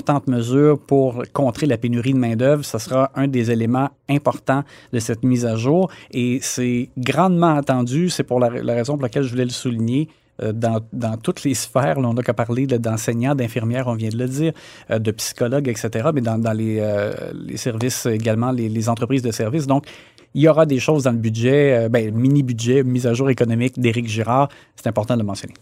d'importantes 0.00 0.28
mesures 0.28 0.78
pour 0.78 1.22
contrer 1.32 1.66
la 1.66 1.76
pénurie 1.76 2.12
de 2.12 2.18
main-d'œuvre. 2.18 2.64
Ce 2.64 2.78
sera 2.78 3.10
un 3.14 3.28
des 3.28 3.50
éléments 3.50 3.90
importants 4.08 4.64
de 4.92 4.98
cette 4.98 5.22
mise 5.22 5.44
à 5.46 5.56
jour 5.56 5.90
et 6.10 6.38
c'est 6.42 6.90
grandement 6.96 7.54
attendu. 7.54 8.08
C'est 8.08 8.24
pour 8.24 8.40
la, 8.40 8.48
raison 8.48 8.94
pour 8.94 9.02
laquelle 9.02 9.22
je 9.22 9.30
voulais 9.30 9.44
le 9.44 9.50
souligner. 9.50 10.08
euh, 10.42 10.52
Dans, 10.52 10.80
dans 10.92 11.16
toutes 11.16 11.44
les 11.44 11.54
sphères, 11.54 11.98
on 11.98 12.14
n'a 12.14 12.22
qu'à 12.22 12.34
parler 12.34 12.66
d'enseignants, 12.66 13.34
d'infirmières, 13.34 13.86
on 13.88 13.94
vient 13.94 14.08
de 14.08 14.18
le 14.18 14.26
dire, 14.26 14.52
euh, 14.90 14.98
de 14.98 15.10
psychologues, 15.10 15.68
etc., 15.68 16.08
mais 16.14 16.22
dans, 16.22 16.40
euh, 16.46 17.12
les 17.34 17.56
services 17.56 18.06
également, 18.06 18.50
les, 18.50 18.88
entreprises 18.88 19.22
de 19.22 19.32
services. 19.32 19.66
Donc, 19.66 19.84
il 20.32 20.42
y 20.42 20.48
aura 20.48 20.64
des 20.64 20.78
choses 20.78 21.04
dans 21.04 21.12
le 21.12 21.18
budget, 21.18 21.88
ben, 21.88 22.14
mini-budget, 22.14 22.84
mise 22.84 23.06
à 23.06 23.14
jour 23.14 23.30
économique 23.30 23.78
d'Éric 23.80 24.06
Girard. 24.06 24.48
C'est 24.76 24.86
important 24.86 25.14
de 25.14 25.20
le 25.20 25.26
mentionner. 25.26 25.54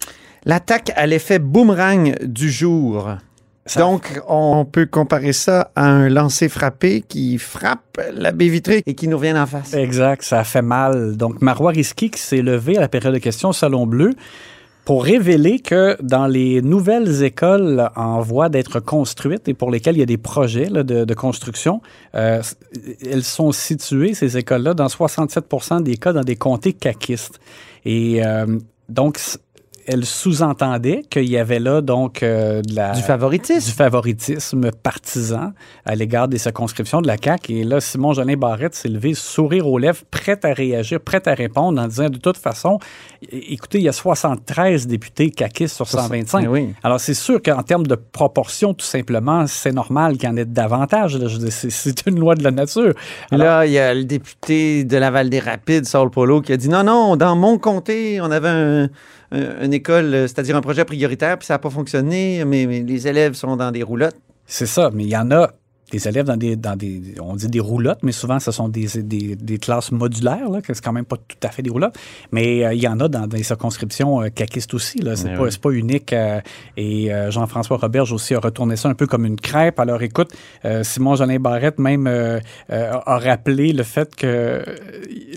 L'attaque 0.44 0.92
à 0.94 1.06
l'effet 1.06 1.38
boomerang 1.38 2.14
du 2.22 2.50
jour. 2.50 3.16
Ça- 3.68 3.80
Donc, 3.80 4.20
on 4.28 4.64
peut 4.64 4.86
comparer 4.86 5.32
ça 5.32 5.70
à 5.76 5.86
un 5.86 6.08
lancer 6.08 6.48
frappé 6.48 7.02
qui 7.06 7.38
frappe 7.38 8.00
la 8.14 8.32
baie 8.32 8.48
vitrée 8.48 8.82
et 8.86 8.94
qui 8.94 9.08
nous 9.08 9.16
revient 9.18 9.38
en 9.38 9.46
face. 9.46 9.74
Exact, 9.74 10.22
ça 10.22 10.40
a 10.40 10.44
fait 10.44 10.62
mal. 10.62 11.16
Donc, 11.16 11.40
Marois 11.42 11.72
Risky 11.72 12.10
qui 12.10 12.20
s'est 12.20 12.42
levé 12.42 12.76
à 12.76 12.80
la 12.80 12.88
période 12.88 13.12
de 13.14 13.18
questions 13.18 13.50
au 13.50 13.52
Salon 13.52 13.86
Bleu 13.86 14.14
pour 14.84 15.04
révéler 15.04 15.58
que 15.60 15.98
dans 16.02 16.26
les 16.26 16.62
nouvelles 16.62 17.22
écoles 17.22 17.90
en 17.94 18.22
voie 18.22 18.48
d'être 18.48 18.80
construites 18.80 19.46
et 19.46 19.52
pour 19.52 19.70
lesquelles 19.70 19.96
il 19.96 20.00
y 20.00 20.02
a 20.02 20.06
des 20.06 20.16
projets 20.16 20.70
là, 20.70 20.82
de, 20.82 21.04
de 21.04 21.14
construction, 21.14 21.82
euh, 22.14 22.40
elles 23.04 23.22
sont 23.24 23.52
situées, 23.52 24.14
ces 24.14 24.38
écoles-là, 24.38 24.72
dans 24.72 24.86
67% 24.86 25.82
des 25.82 25.98
cas 25.98 26.14
dans 26.14 26.22
des 26.24 26.36
comtés 26.36 26.72
caquistes. 26.72 27.38
Et 27.84 28.24
euh, 28.24 28.46
donc, 28.88 29.18
elle 29.88 30.04
sous-entendait 30.04 31.02
qu'il 31.10 31.28
y 31.28 31.36
avait 31.38 31.58
là 31.58 31.80
donc 31.80 32.22
euh, 32.22 32.62
de 32.62 32.74
la, 32.74 32.92
Du 32.92 33.02
favoritisme. 33.02 33.66
du 33.70 33.72
favoritisme 33.74 34.70
partisan 34.70 35.52
à 35.84 35.94
l'égard 35.94 36.28
des 36.28 36.38
circonscriptions 36.38 37.00
de 37.00 37.06
la 37.06 37.16
CAQ. 37.22 37.52
Et 37.54 37.64
là, 37.64 37.80
Simon 37.80 38.12
Jolin 38.12 38.36
Barrette 38.36 38.74
s'est 38.74 38.88
levé, 38.88 39.14
sourire 39.14 39.66
aux 39.66 39.78
lèvres, 39.78 40.02
prêt 40.10 40.38
à 40.44 40.52
réagir, 40.52 41.00
prêt 41.00 41.26
à 41.26 41.34
répondre 41.34 41.80
en 41.80 41.86
disant 41.88 42.10
de 42.10 42.18
toute 42.18 42.36
façon, 42.36 42.78
écoutez, 43.32 43.78
il 43.78 43.84
y 43.84 43.88
a 43.88 43.92
73 43.92 44.86
députés 44.86 45.30
caquistes 45.30 45.74
sur 45.76 45.86
125. 45.88 46.42
Mais 46.42 46.46
oui. 46.48 46.68
Alors, 46.82 47.00
c'est 47.00 47.14
sûr 47.14 47.40
qu'en 47.42 47.62
termes 47.62 47.86
de 47.86 47.94
proportion, 47.94 48.74
tout 48.74 48.84
simplement, 48.86 49.46
c'est 49.46 49.72
normal 49.72 50.16
qu'il 50.18 50.28
y 50.28 50.32
en 50.32 50.36
ait 50.36 50.44
davantage. 50.44 51.18
c'est- 51.50 52.06
une 52.06 52.20
loi 52.20 52.34
de 52.34 52.44
la 52.44 52.50
nature. 52.50 52.92
Alors, 53.32 53.46
Là, 53.46 53.66
il 53.66 53.72
y 53.72 53.78
a 53.78 53.94
le 53.94 54.04
député 54.04 54.84
de 54.84 54.96
Laval 54.96 55.30
des 55.30 55.38
Rapides, 55.40 55.84
Saul 55.86 56.10
Polo, 56.10 56.40
qui 56.42 56.52
a 56.52 56.56
dit 56.56 56.68
non, 56.68 56.84
non, 56.84 57.16
dans 57.16 57.34
mon 57.36 57.58
comté, 57.58 58.20
on 58.20 58.30
avait 58.30 58.48
un- 58.48 58.88
un- 59.32 59.64
une 59.64 59.72
euh, 59.88 60.26
c'est-à-dire 60.26 60.56
un 60.56 60.60
projet 60.60 60.84
prioritaire, 60.84 61.38
puis 61.38 61.46
ça 61.46 61.54
n'a 61.54 61.58
pas 61.58 61.70
fonctionné, 61.70 62.44
mais, 62.44 62.66
mais 62.66 62.80
les 62.80 63.08
élèves 63.08 63.34
sont 63.34 63.56
dans 63.56 63.70
des 63.70 63.82
roulottes. 63.82 64.16
C'est 64.46 64.66
ça, 64.66 64.90
mais 64.92 65.04
il 65.04 65.10
y 65.10 65.16
en 65.16 65.30
a 65.30 65.52
des 65.90 66.06
élèves 66.08 66.26
dans 66.26 66.36
des, 66.36 66.56
dans 66.56 66.76
des, 66.76 67.00
on 67.20 67.34
dit 67.36 67.48
des 67.48 67.60
roulottes, 67.60 68.00
mais 68.02 68.12
souvent 68.12 68.38
ce 68.40 68.50
sont 68.50 68.68
des, 68.68 68.86
des, 69.02 69.36
des 69.36 69.58
classes 69.58 69.90
modulaires, 69.92 70.48
là, 70.50 70.60
que 70.60 70.74
c'est 70.74 70.84
quand 70.84 70.92
même 70.92 71.04
pas 71.04 71.16
tout 71.16 71.36
à 71.42 71.48
fait 71.48 71.62
des 71.62 71.70
roulottes, 71.70 71.96
mais 72.32 72.64
euh, 72.64 72.74
il 72.74 72.82
y 72.82 72.88
en 72.88 73.00
a 73.00 73.08
dans 73.08 73.26
des 73.26 73.42
circonscriptions 73.42 74.22
euh, 74.22 74.28
caquistes 74.28 74.74
aussi, 74.74 74.98
là, 74.98 75.16
c'est 75.16 75.30
Mais 75.30 75.36
pas, 75.36 75.42
oui. 75.44 75.48
c'est 75.52 75.60
pas 75.60 75.70
unique, 75.70 76.12
euh, 76.12 76.40
et 76.76 77.12
euh, 77.12 77.30
Jean-François 77.30 77.78
Roberge 77.78 78.12
aussi 78.12 78.34
a 78.34 78.40
retourné 78.40 78.76
ça 78.76 78.88
un 78.88 78.94
peu 78.94 79.06
comme 79.06 79.24
une 79.24 79.40
crêpe, 79.40 79.80
alors 79.80 80.02
écoute, 80.02 80.30
euh, 80.64 80.82
Simon 80.84 81.14
Jolin 81.16 81.38
Barrette 81.38 81.78
même 81.78 82.06
a 82.06 83.18
rappelé 83.18 83.72
le 83.72 83.82
fait 83.82 84.14
que 84.14 84.26
euh, 84.26 84.62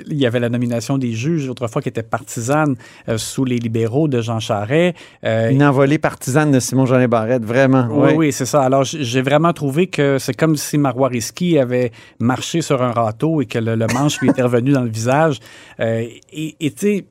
il 0.08 0.17
y 0.17 0.25
avait 0.25 0.39
la 0.39 0.50
nomination 0.50 0.98
des 0.98 1.13
juges 1.13 1.50
autrefois 1.50 1.81
qui 1.81 1.89
était 1.89 2.03
partisane 2.03 2.75
sous 3.17 3.46
les 3.46 3.58
libéraux 3.58 4.08
de 4.08 4.22
Jean 4.22 4.39
Charest, 4.39 4.96
Une 5.24 5.63
envolée 5.63 5.98
partisane 5.98 6.51
de 6.51 6.60
Simon-Jean 6.60 7.08
Barrette, 7.08 7.43
vraiment. 7.46 7.88
oui, 7.91 8.12
oui, 8.15 8.31
c'est 8.31 8.46
ça. 8.46 8.62
Alors, 8.63 8.84
j'ai 8.84 9.22
vraiment 9.22 9.53
trouvé 9.53 9.88
que 9.88 10.17
c'est 10.20 10.34
comme 10.41 10.55
si 10.55 10.79
Marois 10.79 11.12
avait 11.60 11.91
marché 12.19 12.63
sur 12.63 12.81
un 12.81 12.91
râteau 12.91 13.43
et 13.43 13.45
que 13.45 13.60
le, 13.60 13.75
manche 13.93 14.19
lui 14.21 14.31
était 14.31 14.41
revenu 14.41 14.71
dans 14.71 14.81
le 14.81 14.89
visage. 14.89 15.39
Euh, 15.79 16.07
et 16.33 16.71
tu 16.71 17.05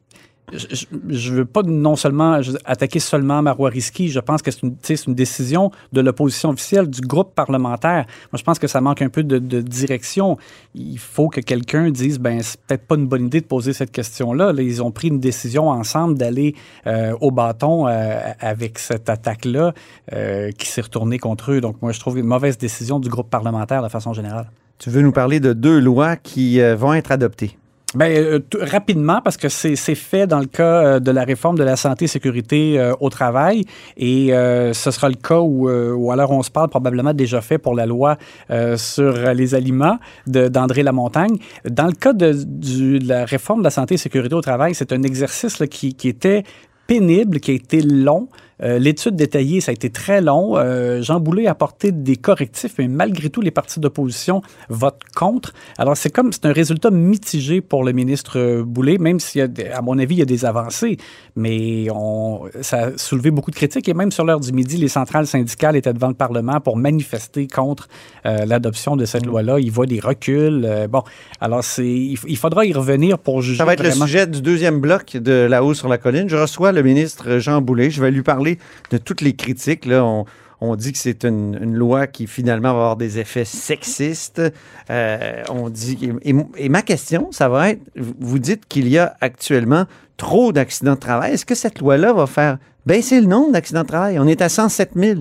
je- 0.52 0.86
je 1.08 1.34
veux 1.34 1.44
pas 1.44 1.62
non 1.62 1.96
seulement 1.96 2.40
attaquer 2.64 2.98
seulement 2.98 3.42
Marois 3.42 3.70
Risky. 3.70 4.08
Je 4.08 4.20
pense 4.20 4.42
que 4.42 4.50
c'est 4.50 5.06
une, 5.06 5.14
décision 5.14 5.70
de 5.92 6.00
l'opposition 6.00 6.50
officielle 6.50 6.88
du 6.88 7.00
groupe 7.00 7.34
parlementaire. 7.34 8.06
Moi, 8.32 8.38
je 8.38 8.42
pense 8.42 8.58
que 8.58 8.66
ça 8.66 8.80
manque 8.80 9.02
un 9.02 9.08
peu 9.08 9.22
de, 9.22 9.60
direction. 9.60 10.36
Il 10.74 10.98
faut 10.98 11.28
que 11.28 11.40
quelqu'un 11.40 11.90
dise, 11.90 12.18
ben, 12.18 12.40
c'est 12.42 12.60
peut-être 12.60 12.86
pas 12.86 12.94
une 12.94 13.06
bonne 13.06 13.26
idée 13.26 13.40
de 13.40 13.46
poser 13.46 13.72
cette 13.72 13.90
question-là. 13.90 14.52
Là, 14.52 14.62
ils 14.62 14.82
ont 14.82 14.90
pris 14.90 15.08
une 15.08 15.20
décision 15.20 15.68
ensemble 15.68 16.16
d'aller 16.16 16.54
euh, 16.86 17.14
au 17.20 17.30
bâton 17.30 17.86
euh, 17.86 18.20
avec 18.40 18.78
cette 18.78 19.08
attaque-là 19.08 19.74
euh, 20.12 20.50
qui 20.52 20.66
s'est 20.66 20.80
retournée 20.80 21.18
contre 21.18 21.52
eux. 21.52 21.60
Donc, 21.60 21.82
moi, 21.82 21.92
je 21.92 22.00
trouve 22.00 22.18
une 22.18 22.26
mauvaise 22.26 22.58
décision 22.58 23.00
du 23.00 23.08
groupe 23.08 23.30
parlementaire 23.30 23.82
de 23.82 23.88
façon 23.88 24.12
générale. 24.12 24.50
Tu 24.78 24.90
veux 24.90 25.02
nous 25.02 25.12
parler 25.12 25.40
de 25.40 25.52
deux 25.52 25.78
lois 25.78 26.16
qui 26.16 26.60
vont 26.60 26.94
être 26.94 27.12
adoptées. 27.12 27.58
Ben, 27.92 28.12
euh, 28.12 28.38
rapidement, 28.60 29.20
parce 29.20 29.36
que 29.36 29.48
c'est 29.48 29.74
fait 29.96 30.28
dans 30.28 30.38
le 30.38 30.46
cas 30.46 30.62
euh, 30.84 31.00
de 31.00 31.10
la 31.10 31.24
réforme 31.24 31.58
de 31.58 31.64
la 31.64 31.74
santé 31.74 32.04
et 32.04 32.08
sécurité 32.08 32.78
euh, 32.78 32.92
au 33.00 33.10
travail. 33.10 33.64
Et 33.96 34.32
euh, 34.32 34.72
ce 34.72 34.92
sera 34.92 35.08
le 35.08 35.16
cas 35.16 35.40
où, 35.40 35.68
euh, 35.68 35.90
où, 35.92 36.12
où 36.12 36.32
on 36.32 36.42
se 36.44 36.52
parle, 36.52 36.68
probablement 36.68 37.12
déjà 37.14 37.40
fait 37.40 37.58
pour 37.58 37.74
la 37.74 37.86
loi 37.86 38.16
euh, 38.50 38.76
sur 38.76 39.12
les 39.34 39.56
aliments 39.56 39.98
d'André 40.28 40.84
Lamontagne. 40.84 41.38
Dans 41.68 41.86
le 41.86 41.92
cas 41.92 42.12
de, 42.12 42.32
du- 42.32 43.00
de 43.00 43.08
la 43.08 43.24
réforme 43.24 43.58
de 43.58 43.64
la 43.64 43.70
santé 43.70 43.94
et 43.94 43.98
sécurité 43.98 44.36
au 44.36 44.40
travail, 44.40 44.76
c'est 44.76 44.92
un 44.92 45.02
exercice 45.02 45.58
là, 45.58 45.66
qui, 45.66 45.94
qui 45.94 46.08
était 46.08 46.44
pénible, 46.86 47.40
qui 47.40 47.50
a 47.50 47.54
été 47.54 47.82
long. 47.82 48.28
Euh, 48.62 48.78
L'étude 48.78 49.16
détaillée, 49.16 49.60
ça 49.60 49.70
a 49.70 49.72
été 49.74 49.90
très 49.90 50.20
long. 50.20 50.56
Euh, 50.56 51.02
Jean 51.02 51.20
Boulet 51.20 51.46
a 51.46 51.52
apporté 51.52 51.92
des 51.92 52.16
correctifs, 52.16 52.74
mais 52.78 52.88
malgré 52.88 53.30
tout, 53.30 53.40
les 53.40 53.50
partis 53.50 53.80
d'opposition 53.80 54.42
votent 54.68 55.00
contre. 55.14 55.52
Alors, 55.78 55.96
c'est 55.96 56.10
comme, 56.10 56.32
c'est 56.32 56.46
un 56.46 56.52
résultat 56.52 56.90
mitigé 56.90 57.60
pour 57.60 57.84
le 57.84 57.92
ministre 57.92 58.38
euh, 58.38 58.62
Boulet, 58.64 58.98
même 58.98 59.20
s'il 59.20 59.38
y 59.40 59.42
a, 59.42 59.48
des- 59.48 59.68
à 59.68 59.80
mon 59.82 59.98
avis, 59.98 60.16
il 60.16 60.18
y 60.18 60.22
a 60.22 60.26
des 60.26 60.44
avancées, 60.44 60.96
mais 61.36 61.86
on, 61.94 62.42
ça 62.60 62.86
a 62.86 62.98
soulevé 62.98 63.30
beaucoup 63.30 63.50
de 63.50 63.56
critiques. 63.56 63.88
Et 63.88 63.94
même 63.94 64.12
sur 64.12 64.24
l'heure 64.24 64.40
du 64.40 64.52
midi, 64.52 64.76
les 64.76 64.88
centrales 64.88 65.26
syndicales 65.26 65.76
étaient 65.76 65.92
devant 65.92 66.08
le 66.08 66.14
Parlement 66.14 66.60
pour 66.60 66.76
manifester 66.76 67.46
contre 67.46 67.88
euh, 68.26 68.44
l'adoption 68.44 68.96
de 68.96 69.04
cette 69.04 69.26
loi-là. 69.26 69.58
Ils 69.60 69.70
voient 69.72 69.86
des 69.86 70.00
reculs. 70.00 70.66
Bon, 70.90 71.02
alors, 71.40 71.64
c'est, 71.64 71.86
il, 71.86 72.18
il 72.26 72.36
faudra 72.36 72.64
y 72.66 72.72
revenir 72.72 73.18
pour 73.18 73.42
juger 73.42 73.58
Ça 73.58 73.64
va 73.64 73.72
être 73.74 73.80
vraiment. 73.80 74.04
le 74.04 74.06
sujet 74.06 74.26
du 74.26 74.42
deuxième 74.42 74.80
bloc 74.80 75.16
de 75.16 75.32
La 75.48 75.64
Haut 75.64 75.74
sur 75.74 75.88
la 75.88 75.98
colline. 75.98 76.28
Je 76.28 76.36
reçois 76.36 76.72
le 76.72 76.82
ministre 76.82 77.38
Jean 77.38 77.60
Boulet. 77.60 77.90
Je 77.90 78.00
vais 78.02 78.10
lui 78.10 78.22
parler 78.22 78.49
de 78.90 78.98
toutes 78.98 79.20
les 79.20 79.34
critiques. 79.34 79.86
Là, 79.86 80.04
on, 80.04 80.24
on 80.60 80.76
dit 80.76 80.92
que 80.92 80.98
c'est 80.98 81.24
une, 81.24 81.58
une 81.62 81.74
loi 81.74 82.06
qui 82.06 82.26
finalement 82.26 82.68
va 82.72 82.80
avoir 82.80 82.96
des 82.96 83.18
effets 83.18 83.44
sexistes. 83.46 84.42
Euh, 84.90 85.42
on 85.50 85.68
dit 85.70 86.10
et, 86.22 86.34
et 86.56 86.68
ma 86.68 86.82
question, 86.82 87.28
ça 87.32 87.48
va 87.48 87.70
être 87.70 87.80
vous 87.96 88.38
dites 88.38 88.66
qu'il 88.66 88.88
y 88.88 88.98
a 88.98 89.16
actuellement 89.20 89.84
trop 90.16 90.52
d'accidents 90.52 90.94
de 90.94 91.00
travail. 91.00 91.32
Est-ce 91.32 91.46
que 91.46 91.54
cette 91.54 91.78
loi-là 91.78 92.12
va 92.12 92.26
faire 92.26 92.58
baisser 92.84 93.20
le 93.20 93.26
nombre 93.26 93.52
d'accidents 93.52 93.82
de 93.82 93.86
travail? 93.88 94.18
On 94.18 94.26
est 94.26 94.42
à 94.42 94.48
107 94.50 94.90
000 94.96 95.20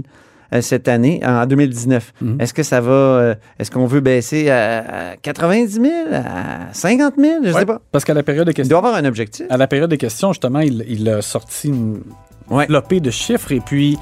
euh, 0.51 0.61
cette 0.61 0.87
année, 0.89 1.21
en 1.23 1.45
2019. 1.45 2.11
Mhm. 2.21 2.41
Est-ce 2.41 2.53
que 2.53 2.63
ça 2.63 2.81
va, 2.81 2.91
euh, 2.91 3.35
est-ce 3.59 3.69
qu'on 3.71 3.85
veut 3.85 4.01
baisser 4.01 4.49
à, 4.49 5.11
à 5.11 5.15
90 5.15 5.71
000, 5.73 5.85
à 6.11 6.73
50 6.73 7.13
000, 7.17 7.35
je 7.43 7.51
Ouais, 7.53 7.59
sais 7.59 7.65
pas. 7.65 7.79
Parce 7.91 8.03
qu'à 8.03 8.13
la 8.15 8.23
période 8.23 8.45
de 8.47 8.51
Il 8.51 8.55
questions, 8.55 8.77
doit 8.77 8.89
y 8.89 8.91
avoir 8.91 9.01
un 9.01 9.07
objectif. 9.07 9.45
à 9.49 9.57
la 9.57 9.67
période 9.67 9.89
des 9.91 9.97
questions, 9.97 10.33
justement, 10.33 10.59
il, 10.59 10.83
il 10.89 11.07
a 11.07 11.21
sorti 11.21 11.67
une 11.69 12.01
Ouais. 12.49 12.65
flopée 12.65 12.99
de 12.99 13.11
chiffres 13.11 13.51
et 13.51 13.59
puis 13.59 13.97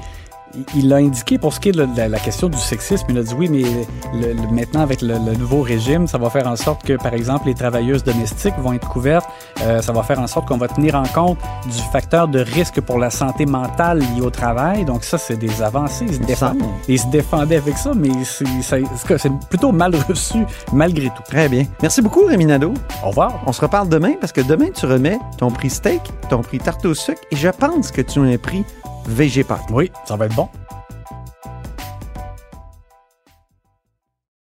il- 0.54 0.84
il 0.84 0.92
a 0.92 0.96
indiqué 0.96 1.38
pour 1.38 1.52
ce 1.52 1.60
qui 1.60 1.68
est 1.70 1.72
de 1.72 1.86
la, 1.96 2.08
la 2.08 2.18
question 2.18 2.48
du 2.48 2.58
sexisme, 2.58 3.06
il 3.10 3.18
a 3.18 3.22
dit 3.22 3.34
oui, 3.36 3.48
mais 3.50 3.62
le- 4.20 4.32
le- 4.32 4.48
maintenant 4.50 4.80
avec 4.80 5.02
le, 5.02 5.14
le 5.14 5.34
nouveau 5.36 5.62
régime, 5.62 6.06
ça 6.06 6.18
va 6.18 6.30
faire 6.30 6.46
en 6.46 6.56
sorte 6.56 6.82
que, 6.84 6.94
par 6.94 7.14
exemple, 7.14 7.46
les 7.46 7.54
travailleuses 7.54 8.04
domestiques 8.04 8.54
vont 8.58 8.72
être 8.72 8.88
couvertes. 8.88 9.28
Euh, 9.62 9.80
ça 9.82 9.92
va 9.92 10.02
faire 10.02 10.18
en 10.20 10.26
sorte 10.26 10.46
qu'on 10.48 10.56
va 10.58 10.68
tenir 10.68 10.94
en 10.94 11.02
compte 11.04 11.38
du 11.66 11.82
facteur 11.92 12.28
de 12.28 12.40
risque 12.40 12.80
pour 12.80 12.98
la 12.98 13.10
santé 13.10 13.46
mentale 13.46 13.98
liée 14.00 14.22
au 14.22 14.30
travail. 14.30 14.84
Donc 14.84 15.04
ça, 15.04 15.18
c'est 15.18 15.36
des 15.36 15.62
avancées. 15.62 16.06
Ils 16.08 16.26
se, 16.28 16.34
semble. 16.34 16.62
ils 16.88 16.98
se 16.98 17.06
défendaient 17.08 17.56
avec 17.56 17.76
ça, 17.76 17.92
mais 17.94 18.10
c'est 18.24 19.32
plutôt 19.48 19.72
mal 19.72 19.94
reçu 20.08 20.38
malgré 20.72 21.06
tout. 21.08 21.22
Très 21.28 21.48
bien. 21.48 21.64
Merci 21.82 22.02
beaucoup, 22.02 22.24
Rémi 22.24 22.46
Nadeau. 22.46 22.74
Au 23.04 23.08
revoir. 23.08 23.42
On 23.46 23.52
se 23.52 23.60
reparle 23.60 23.88
demain 23.88 24.14
parce 24.20 24.32
que 24.32 24.40
demain, 24.40 24.68
tu 24.74 24.86
remets 24.86 25.18
ton 25.38 25.50
prix 25.50 25.70
steak, 25.70 26.00
ton 26.28 26.40
prix 26.42 26.58
tarte 26.58 26.84
au 26.86 26.94
sucre 26.94 27.20
et 27.30 27.36
je 27.36 27.48
pense 27.48 27.90
que 27.90 28.00
tu 28.02 28.18
as 28.20 28.22
un 28.22 28.36
prix 28.38 28.64
VG. 29.08 29.44
Oui, 29.70 29.90
ça 30.04 30.16
va 30.16 30.26
être 30.26 30.34
bon. 30.34 30.48